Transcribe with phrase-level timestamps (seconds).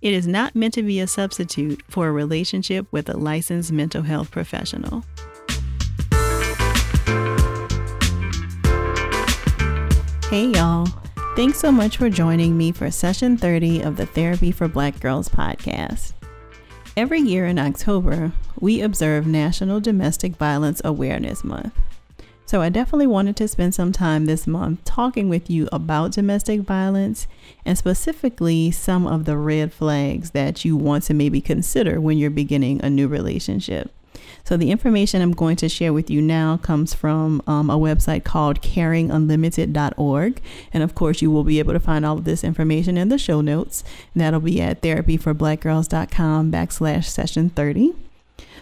[0.00, 4.02] it is not meant to be a substitute for a relationship with a licensed mental
[4.02, 5.04] health professional.
[10.30, 10.86] Hey, y'all.
[11.34, 15.28] Thanks so much for joining me for session 30 of the Therapy for Black Girls
[15.28, 16.12] podcast.
[16.96, 21.72] Every year in October, we observe National Domestic Violence Awareness Month.
[22.48, 26.62] So I definitely wanted to spend some time this month talking with you about domestic
[26.62, 27.26] violence
[27.66, 32.30] and specifically some of the red flags that you want to maybe consider when you're
[32.30, 33.92] beginning a new relationship.
[34.44, 38.24] So, the information I'm going to share with you now comes from um, a website
[38.24, 40.40] called caringunlimited.org.
[40.72, 43.18] And of course, you will be able to find all of this information in the
[43.18, 43.84] show notes.
[44.14, 48.07] And that'll be at therapyforblackgirls.com backslash session 30.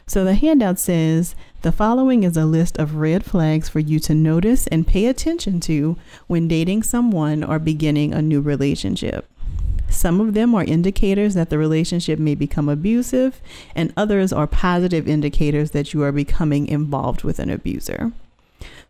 [0.08, 4.14] So the handout says the following is a list of red flags for you to
[4.14, 5.96] notice and pay attention to
[6.28, 9.28] when dating someone or beginning a new relationship.
[9.88, 13.40] Some of them are indicators that the relationship may become abusive,
[13.74, 18.12] and others are positive indicators that you are becoming involved with an abuser.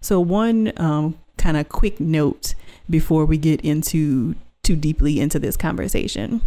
[0.02, 2.54] So, one um, kind of quick note
[2.90, 6.42] before we get into too deeply into this conversation.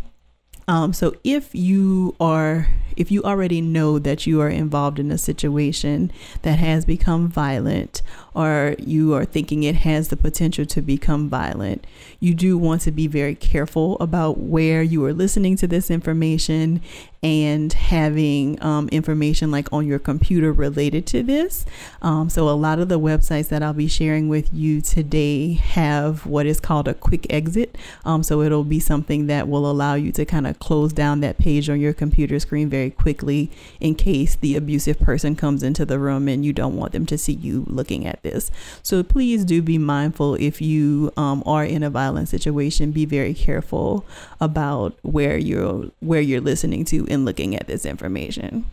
[0.68, 2.68] Um, so, if you are
[3.00, 6.12] if you already know that you are involved in a situation
[6.42, 8.02] that has become violent
[8.36, 11.88] or you are thinking it has the potential to become violent,
[12.20, 16.82] you do want to be very careful about where you are listening to this information
[17.22, 21.66] and having um, information like on your computer related to this.
[22.02, 26.26] Um, so, a lot of the websites that I'll be sharing with you today have
[26.26, 27.78] what is called a quick exit.
[28.06, 31.38] Um, so, it'll be something that will allow you to kind of close down that
[31.38, 36.00] page on your computer screen very quickly in case the abusive person comes into the
[36.00, 38.52] room and you don't want them to see you looking at this.
[38.84, 43.34] So, please do be mindful if you um, are in a violent situation, be very
[43.34, 44.06] careful
[44.40, 48.66] about where you're where you're listening to and looking at this information.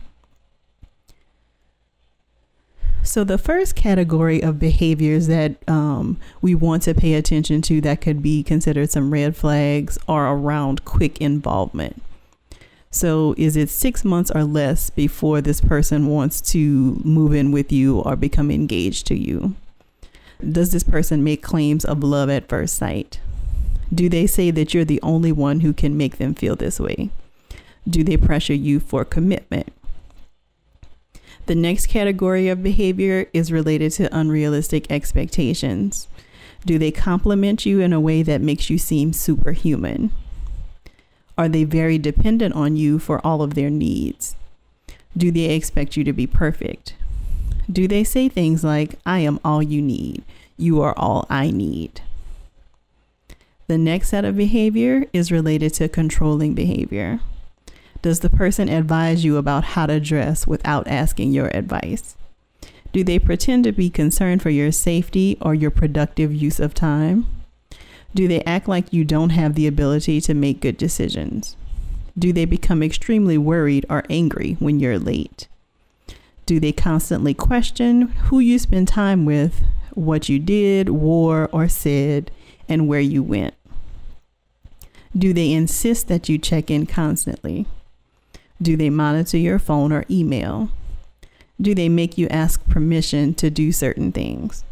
[3.07, 8.01] So, the first category of behaviors that um, we want to pay attention to that
[8.01, 12.03] could be considered some red flags are around quick involvement.
[12.97, 17.71] So, is it six months or less before this person wants to move in with
[17.71, 19.53] you or become engaged to you?
[20.41, 23.19] Does this person make claims of love at first sight?
[23.93, 27.11] Do they say that you're the only one who can make them feel this way?
[27.87, 29.71] Do they pressure you for commitment?
[31.45, 36.07] The next category of behavior is related to unrealistic expectations.
[36.65, 40.11] Do they compliment you in a way that makes you seem superhuman?
[41.37, 44.35] Are they very dependent on you for all of their needs?
[45.15, 46.95] Do they expect you to be perfect?
[47.71, 50.23] Do they say things like, I am all you need,
[50.57, 52.01] you are all I need?
[53.67, 57.19] The next set of behavior is related to controlling behavior.
[58.01, 62.15] Does the person advise you about how to dress without asking your advice?
[62.93, 67.27] Do they pretend to be concerned for your safety or your productive use of time?
[68.17, 71.55] Do they act like you don't have the ability to make good decisions?
[72.17, 75.47] Do they become extremely worried or angry when you're late?
[76.47, 79.61] Do they constantly question who you spend time with,
[79.93, 82.31] what you did, wore, or said,
[82.67, 83.53] and where you went?
[85.15, 87.67] Do they insist that you check in constantly?
[88.59, 90.71] Do they monitor your phone or email?
[91.61, 94.63] Do they make you ask permission to do certain things?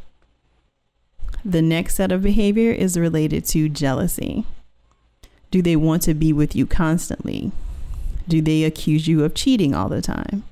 [1.48, 4.46] The next set of behavior is related to jealousy.
[5.52, 7.52] Do they want to be with you constantly?
[8.28, 10.44] Do they accuse you of cheating all the time?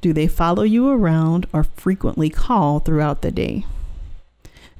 [0.00, 3.64] Do they follow you around or frequently call throughout the day?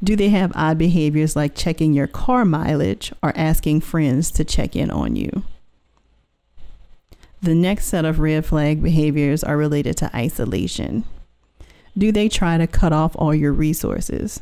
[0.02, 4.74] Do they have odd behaviors like checking your car mileage or asking friends to check
[4.74, 5.44] in on you?
[7.40, 11.04] The next set of red flag behaviors are related to isolation.
[11.96, 14.40] Do they try to cut off all your resources?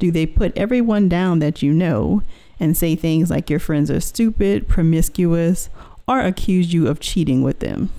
[0.00, 2.22] Do they put everyone down that you know
[2.58, 5.68] and say things like your friends are stupid, promiscuous,
[6.08, 7.90] or accuse you of cheating with them?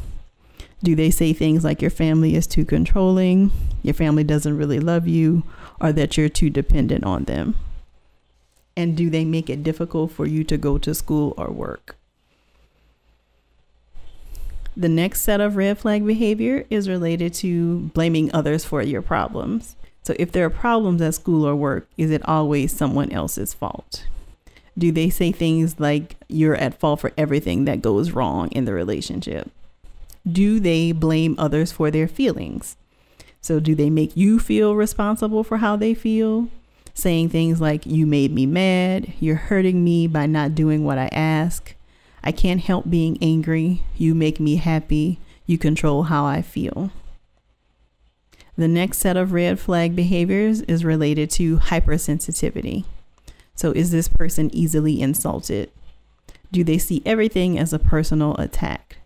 [0.84, 3.52] Do they say things like your family is too controlling,
[3.84, 5.44] your family doesn't really love you,
[5.80, 7.56] or that you're too dependent on them?
[8.76, 11.98] And do they make it difficult for you to go to school or work?
[14.76, 19.76] The next set of red flag behavior is related to blaming others for your problems.
[20.04, 24.06] So, if there are problems at school or work, is it always someone else's fault?
[24.78, 28.74] Do they say things like you're at fault for everything that goes wrong in the
[28.74, 29.52] relationship?
[30.30, 32.78] Do they blame others for their feelings?
[33.42, 36.48] So, do they make you feel responsible for how they feel?
[36.94, 41.10] Saying things like, You made me mad, you're hurting me by not doing what I
[41.12, 41.76] ask,
[42.24, 46.92] I can't help being angry, you make me happy, you control how I feel.
[48.58, 52.86] The next set of red flag behaviors is related to hypersensitivity.
[53.56, 55.72] So, is this person easily insulted?
[56.52, 58.98] Do they see everything as a personal attack?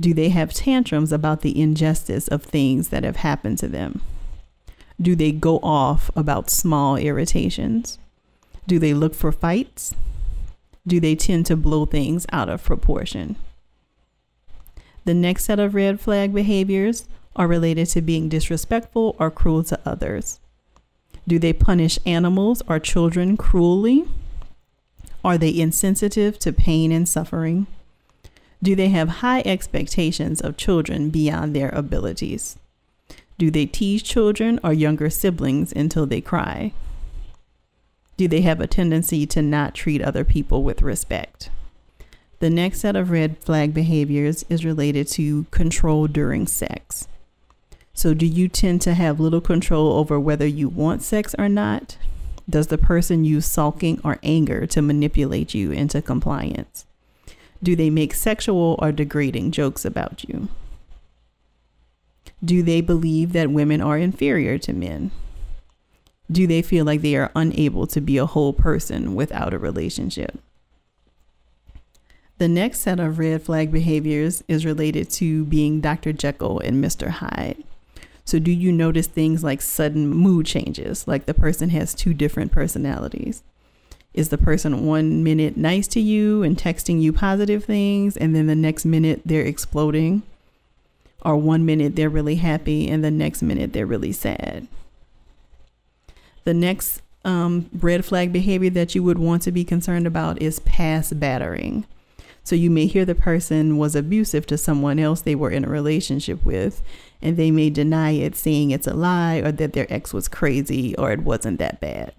[0.00, 4.02] Do they have tantrums about the injustice of things that have happened to them?
[5.00, 7.98] Do they go off about small irritations?
[8.66, 9.94] Do they look for fights?
[10.86, 13.36] Do they tend to blow things out of proportion?
[15.04, 19.78] The next set of red flag behaviors are related to being disrespectful or cruel to
[19.84, 20.40] others.
[21.28, 24.06] Do they punish animals or children cruelly?
[25.24, 27.66] Are they insensitive to pain and suffering?
[28.62, 32.56] Do they have high expectations of children beyond their abilities?
[33.38, 36.72] Do they tease children or younger siblings until they cry?
[38.16, 41.50] Do they have a tendency to not treat other people with respect?
[42.38, 47.08] The next set of red flag behaviors is related to control during sex.
[47.96, 51.96] So, do you tend to have little control over whether you want sex or not?
[52.48, 56.84] Does the person use sulking or anger to manipulate you into compliance?
[57.62, 60.50] Do they make sexual or degrading jokes about you?
[62.44, 65.10] Do they believe that women are inferior to men?
[66.30, 70.38] Do they feel like they are unable to be a whole person without a relationship?
[72.36, 76.12] The next set of red flag behaviors is related to being Dr.
[76.12, 77.08] Jekyll and Mr.
[77.08, 77.64] Hyde.
[78.26, 82.50] So, do you notice things like sudden mood changes, like the person has two different
[82.50, 83.44] personalities?
[84.14, 88.48] Is the person one minute nice to you and texting you positive things, and then
[88.48, 90.24] the next minute they're exploding?
[91.22, 94.66] Or one minute they're really happy, and the next minute they're really sad?
[96.42, 100.58] The next um, red flag behavior that you would want to be concerned about is
[100.60, 101.86] past battering.
[102.46, 105.68] So you may hear the person was abusive to someone else they were in a
[105.68, 106.80] relationship with,
[107.20, 110.94] and they may deny it, saying it's a lie or that their ex was crazy
[110.94, 112.12] or it wasn't that bad.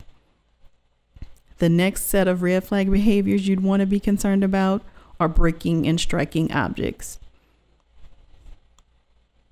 [1.60, 4.82] The next set of red flag behaviors you'd want to be concerned about
[5.18, 7.20] are breaking and striking objects.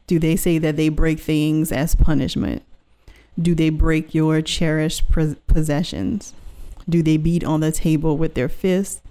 [0.08, 2.64] Do they say that they break things as punishment?
[3.42, 5.06] Do they break your cherished
[5.48, 6.34] possessions?
[6.90, 9.02] Do they beat on the table with their fists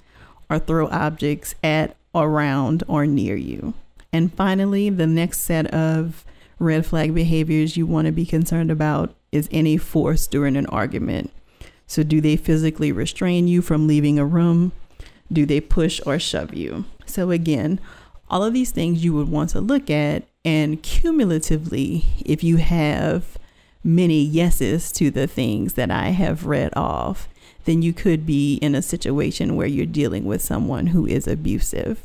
[0.49, 3.75] or throw objects at, around, or near you?
[4.13, 6.25] And finally, the next set of
[6.59, 11.33] red flag behaviors you want to be concerned about is any force during an argument.
[11.87, 14.73] So, do they physically restrain you from leaving a room?
[15.33, 16.85] Do they push or shove you?
[17.07, 17.81] So, again,
[18.31, 23.37] all of these things you would want to look at, and cumulatively, if you have
[23.83, 27.29] many yeses to the things that I have read off,
[27.65, 32.03] then you could be in a situation where you're dealing with someone who is abusive.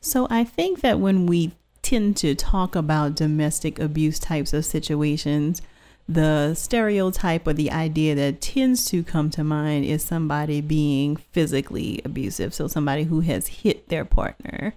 [0.00, 5.62] So, I think that when we tend to talk about domestic abuse types of situations,
[6.08, 12.02] the stereotype or the idea that tends to come to mind is somebody being physically
[12.04, 12.52] abusive.
[12.52, 14.74] So, somebody who has hit their partner.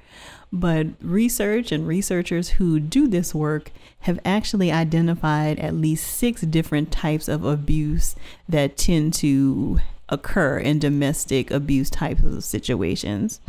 [0.53, 6.91] But research and researchers who do this work have actually identified at least six different
[6.91, 8.15] types of abuse
[8.48, 13.41] that tend to occur in domestic abuse types of situations.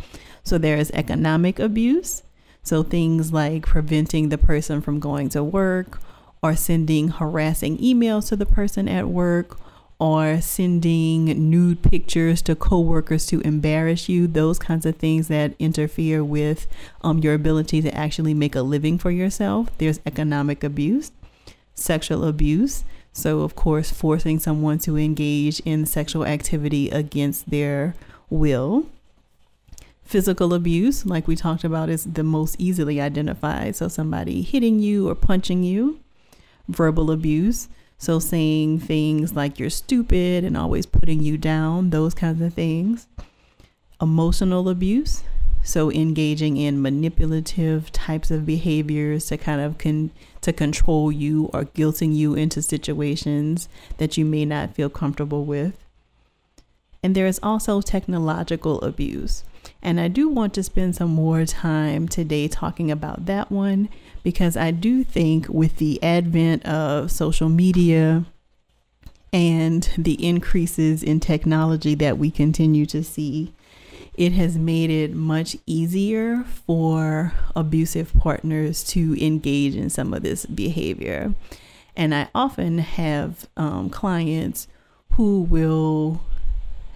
[0.43, 2.23] So, there is economic abuse.
[2.63, 5.99] So, things like preventing the person from going to work
[6.41, 9.57] or sending harassing emails to the person at work
[9.99, 16.23] or sending nude pictures to coworkers to embarrass you, those kinds of things that interfere
[16.23, 16.67] with
[17.01, 19.75] um, your ability to actually make a living for yourself.
[19.79, 21.11] There's economic abuse,
[21.73, 22.83] sexual abuse.
[23.11, 27.95] So, of course, forcing someone to engage in sexual activity against their
[28.29, 28.85] will.
[30.03, 33.75] Physical abuse, like we talked about, is the most easily identified.
[33.75, 35.99] So, somebody hitting you or punching you
[36.67, 37.69] verbal abuse.
[37.97, 43.07] So, saying things like you're stupid and always putting you down, those kinds of things.
[43.99, 45.23] Emotional abuse.
[45.63, 51.65] So, engaging in manipulative types of behaviors to kind of con- to control you or
[51.65, 55.83] guilting you into situations that you may not feel comfortable with.
[57.03, 59.43] And there is also technological abuse.
[59.81, 63.89] And I do want to spend some more time today talking about that one
[64.23, 68.25] because I do think with the advent of social media
[69.31, 73.53] and the increases in technology that we continue to see,
[74.15, 80.45] it has made it much easier for abusive partners to engage in some of this
[80.47, 81.35] behavior.
[81.95, 84.67] And I often have um, clients
[85.11, 86.21] who will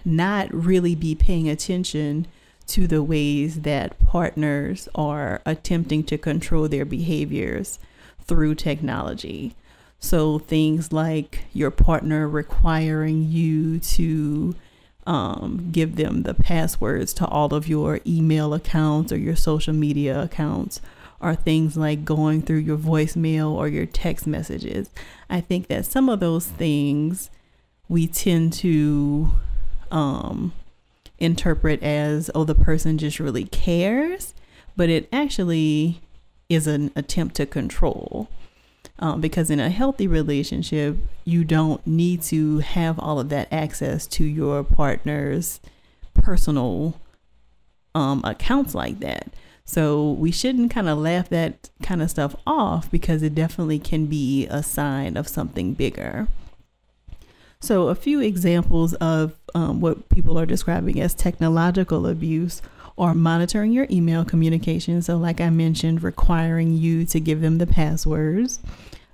[0.04, 2.26] not really be paying attention
[2.72, 7.78] to the ways that partners are attempting to control their behaviors
[8.24, 9.54] through technology.
[10.00, 14.54] So, things like your partner requiring you to
[15.06, 20.22] um, give them the passwords to all of your email accounts or your social media
[20.22, 20.80] accounts,
[21.20, 24.88] or things like going through your voicemail or your text messages.
[25.28, 27.30] I think that some of those things
[27.88, 29.30] we tend to
[29.90, 30.54] um,
[31.22, 34.34] interpret as, oh, the person just really cares,
[34.76, 36.00] but it actually
[36.48, 38.28] is an attempt to control.
[38.98, 44.06] Um, because in a healthy relationship, you don't need to have all of that access
[44.08, 45.60] to your partner's
[46.14, 47.00] personal
[47.94, 49.28] um, accounts like that.
[49.64, 54.06] So we shouldn't kind of laugh that kind of stuff off because it definitely can
[54.06, 56.28] be a sign of something bigger.
[57.62, 62.60] So, a few examples of um, what people are describing as technological abuse
[62.98, 65.00] are monitoring your email communication.
[65.00, 68.58] So, like I mentioned, requiring you to give them the passwords,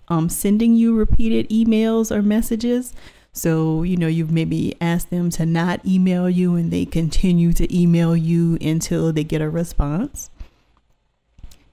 [0.08, 2.94] um, sending you repeated emails or messages.
[3.34, 7.76] So, you know, you've maybe asked them to not email you and they continue to
[7.76, 10.30] email you until they get a response.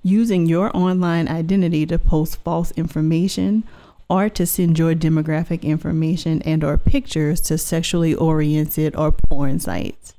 [0.03, 3.63] Using your online identity to post false information
[4.09, 10.13] or to send your demographic information and or pictures to sexually oriented or porn sites.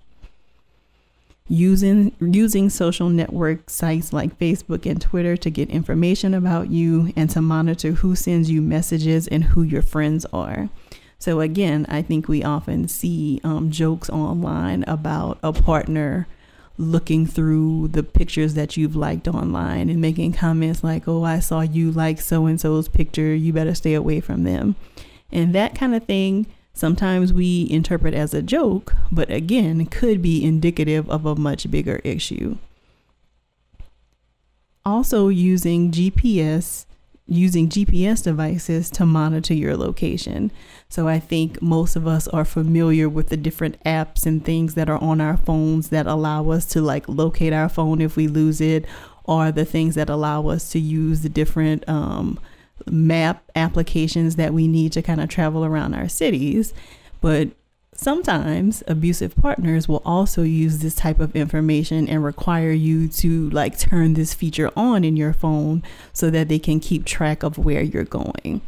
[1.48, 7.30] Using using social network sites like Facebook and Twitter to get information about you and
[7.30, 10.68] to monitor who sends you messages and who your friends are.
[11.20, 16.26] So again, I think we often see um, jokes online about a partner
[16.78, 21.60] looking through the pictures that you've liked online and making comments like, oh, I saw
[21.60, 24.76] you like so and so's picture, you better stay away from them.
[25.32, 30.44] And that kind of thing, sometimes we interpret as a joke, but again, could be
[30.44, 32.58] indicative of a much bigger issue.
[34.84, 36.86] Also, using GPS
[37.28, 40.52] using GPS devices to monitor your location.
[40.88, 44.88] So I think most of us are familiar with the different apps and things that
[44.88, 48.60] are on our phones that allow us to like locate our phone if we lose
[48.60, 48.84] it,
[49.24, 52.38] or the things that allow us to use the different um,
[52.88, 56.72] map applications that we need to kind of travel around our cities.
[57.20, 57.48] But
[57.96, 63.78] sometimes abusive partners will also use this type of information and require you to like
[63.78, 67.82] turn this feature on in your phone so that they can keep track of where
[67.82, 68.60] you're going.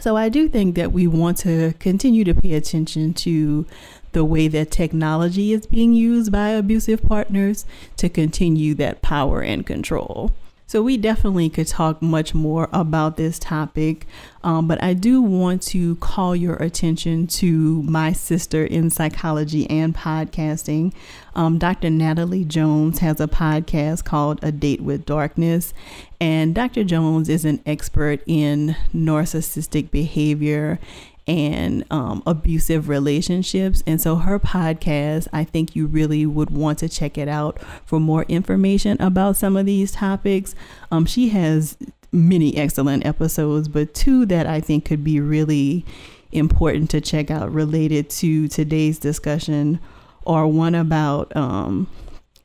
[0.00, 3.66] So I do think that we want to continue to pay attention to
[4.12, 7.64] the way that technology is being used by abusive partners
[7.96, 10.32] to continue that power and control.
[10.66, 14.06] So, we definitely could talk much more about this topic,
[14.42, 19.94] um, but I do want to call your attention to my sister in psychology and
[19.94, 20.92] podcasting.
[21.34, 21.90] Um, Dr.
[21.90, 25.74] Natalie Jones has a podcast called A Date with Darkness,
[26.20, 26.82] and Dr.
[26.82, 30.78] Jones is an expert in narcissistic behavior
[31.26, 33.82] and um, abusive relationships.
[33.86, 37.98] And so her podcast, I think you really would want to check it out for
[37.98, 40.54] more information about some of these topics.
[40.90, 41.76] Um, she has
[42.12, 45.84] many excellent episodes, but two that I think could be really
[46.32, 49.80] important to check out related to today's discussion
[50.26, 51.88] are one about um,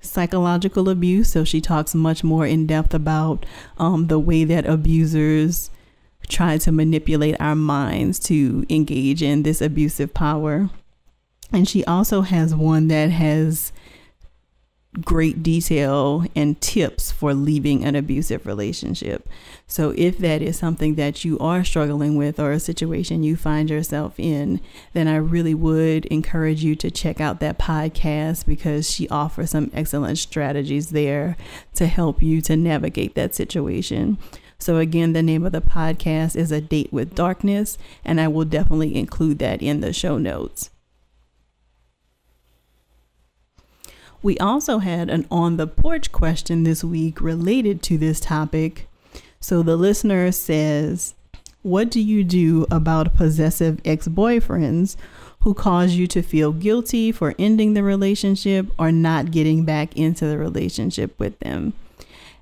[0.01, 1.29] psychological abuse.
[1.31, 3.45] So she talks much more in depth about
[3.77, 5.69] um, the way that abusers
[6.29, 10.69] try to manipulate our minds to engage in this abusive power.
[11.51, 13.74] And she also has one that has
[15.01, 19.27] great detail and tips for leaving an abusive relationship.
[19.67, 23.69] So, if that is something that you are struggling with or a situation you find
[23.69, 24.59] yourself in,
[24.93, 29.69] then I really would encourage you to check out that podcast because she offers some
[29.74, 31.38] excellent strategies there
[31.75, 34.17] to help you to navigate that situation.
[34.59, 38.45] So, again, the name of the podcast is A Date with Darkness, and I will
[38.45, 40.69] definitely include that in the show notes.
[44.21, 48.89] We also had an on the porch question this week related to this topic.
[49.39, 51.15] So, the listener says,
[51.61, 54.97] What do you do about possessive ex boyfriends
[55.41, 60.25] who cause you to feel guilty for ending the relationship or not getting back into
[60.25, 61.73] the relationship with them.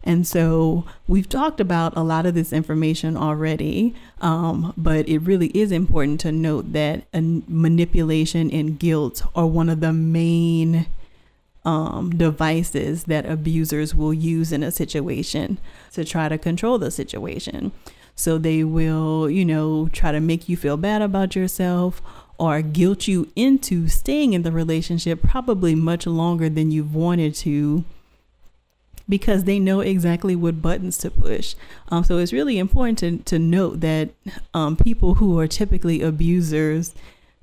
[0.07, 5.47] And so we've talked about a lot of this information already, um, but it really
[5.47, 10.87] is important to note that manipulation and guilt are one of the main
[11.65, 15.57] um, devices that abusers will use in a situation
[15.91, 17.73] to try to control the situation.
[18.15, 22.01] So they will, you know, try to make you feel bad about yourself
[22.37, 27.83] or guilt you into staying in the relationship probably much longer than you've wanted to
[29.09, 31.55] because they know exactly what buttons to push.
[31.89, 34.09] Um, so it's really important to, to note that
[34.53, 36.93] um, people who are typically abusers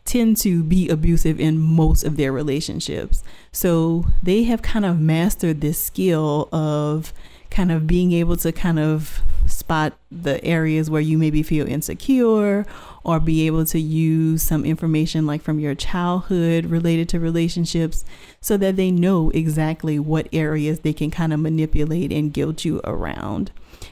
[0.04, 3.22] tend to be abusive in most of their relationships.
[3.52, 7.12] So they have kind of mastered this skill of
[7.50, 12.66] kind of being able to kind of spot the areas where you maybe feel insecure
[13.04, 18.04] or be able to use some information like from your childhood related to relationships
[18.40, 22.80] so that they know exactly what areas they can kind of manipulate and guilt you
[22.84, 23.50] around.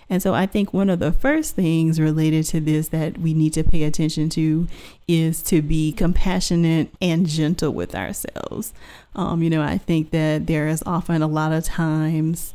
[0.08, 3.52] And so I think one of the first things related to this that we need
[3.54, 4.66] to pay attention to
[5.06, 8.72] is to be compassionate and gentle with ourselves.
[9.14, 12.54] Um, you know, I think that there is often a lot of times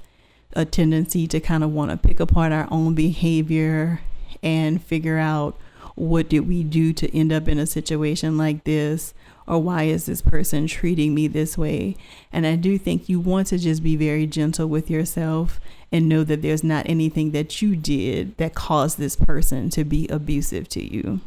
[0.53, 4.01] a tendency to kind of want to pick apart our own behavior
[4.41, 5.55] and figure out
[5.97, 9.13] what did we do to end up in a situation like this?
[9.47, 11.95] Or why is this person treating me this way?
[12.31, 15.59] And i do think you want to just be very gentle with yourself
[15.91, 20.07] and know that there's not anything that you did that caused this person to be
[20.09, 21.21] abusive to you.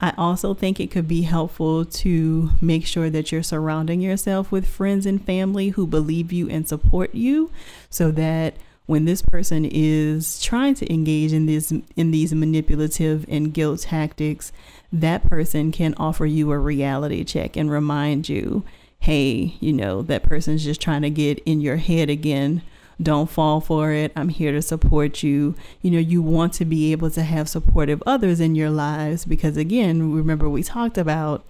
[0.00, 4.66] I also think it could be helpful to make sure that you're surrounding yourself with
[4.66, 7.50] friends and family who believe you and support you
[7.90, 8.54] so that
[8.88, 14.50] when this person is trying to engage in this in these manipulative and guilt tactics,
[14.90, 18.64] that person can offer you a reality check and remind you,
[19.00, 22.62] hey, you know, that person's just trying to get in your head again.
[23.00, 24.10] Don't fall for it.
[24.16, 25.54] I'm here to support you.
[25.82, 29.58] You know, you want to be able to have supportive others in your lives because,
[29.58, 31.44] again, remember we talked about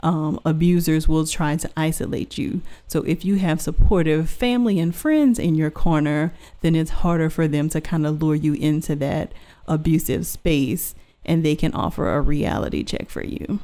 [0.00, 2.60] um, abusers will try to isolate you.
[2.86, 7.48] So if you have supportive family and friends in your corner, then it's harder for
[7.48, 9.32] them to kind of lure you into that
[9.66, 13.60] abusive space and they can offer a reality check for you.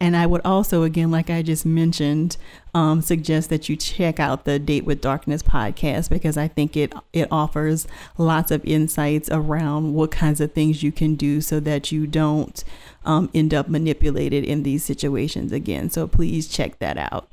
[0.00, 2.36] And I would also, again, like I just mentioned,
[2.74, 6.92] um, suggest that you check out the Date with Darkness podcast because I think it
[7.12, 7.86] it offers
[8.18, 12.64] lots of insights around what kinds of things you can do so that you don't
[13.04, 15.88] um, end up manipulated in these situations again.
[15.90, 17.28] So please check that out.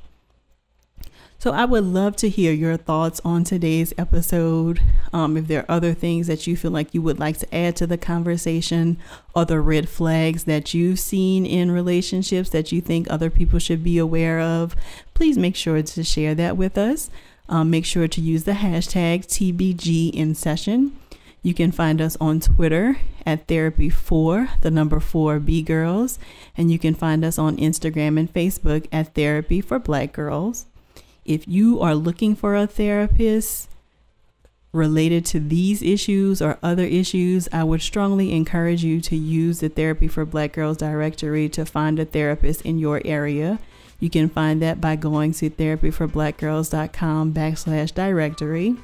[1.42, 4.80] So I would love to hear your thoughts on today's episode.
[5.12, 7.74] Um, if there are other things that you feel like you would like to add
[7.78, 8.96] to the conversation,
[9.34, 13.98] other red flags that you've seen in relationships that you think other people should be
[13.98, 14.76] aware of,
[15.14, 17.10] please make sure to share that with us.
[17.48, 20.96] Um, make sure to use the hashtag TBG in session.
[21.42, 26.20] You can find us on Twitter at Therapy for the number four B Girls,
[26.56, 30.66] and you can find us on Instagram and Facebook at Therapy for Black Girls.
[31.24, 33.68] If you are looking for a therapist
[34.72, 39.68] related to these issues or other issues, I would strongly encourage you to use the
[39.68, 43.58] Therapy for Black Girls directory to find a therapist in your area.
[44.00, 48.76] You can find that by going to therapyforblackgirls.com backslash directory.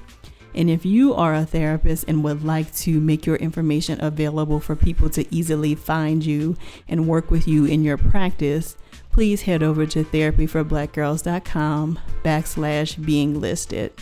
[0.54, 4.76] And if you are a therapist and would like to make your information available for
[4.76, 8.76] people to easily find you and work with you in your practice,
[9.10, 13.92] please head over to therapyforblackgirls.com backslash being listed.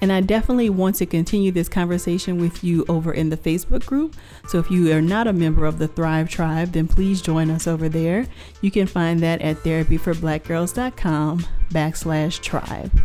[0.00, 4.14] And I definitely want to continue this conversation with you over in the Facebook group.
[4.46, 7.66] So if you are not a member of the Thrive Tribe, then please join us
[7.66, 8.26] over there.
[8.60, 13.00] You can find that at therapyforblackgirls.com backslash tribe.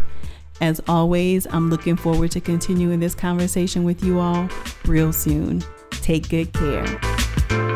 [0.60, 4.48] As always, I'm looking forward to continuing this conversation with you all
[4.86, 5.64] real soon.
[5.90, 7.71] Take good care.